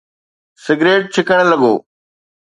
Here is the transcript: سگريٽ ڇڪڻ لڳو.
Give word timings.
سگريٽ 0.63 1.03
ڇڪڻ 1.13 1.39
لڳو. 1.51 1.73